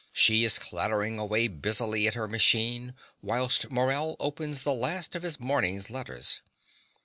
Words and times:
She 0.13 0.43
is 0.43 0.57
clattering 0.57 1.19
away 1.19 1.47
busily 1.47 2.07
at 2.07 2.15
her 2.15 2.27
machine 2.27 2.95
whilst 3.21 3.69
Morell 3.69 4.15
opens 4.19 4.63
the 4.63 4.73
last 4.73 5.13
of 5.13 5.21
his 5.21 5.39
morning's 5.39 5.91
letters. 5.91 6.39